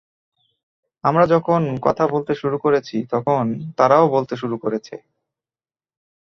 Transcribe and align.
আমরা 1.03 1.25
যখন 1.25 1.61
কথা 1.81 2.03
বলতে 2.07 2.33
শুরু 2.35 2.57
করেছি, 2.57 2.97
তখন 3.11 3.43
তারাও 3.77 4.05
বলতে 4.09 4.33
শুরু 4.35 4.55
করেছে। 4.57 4.95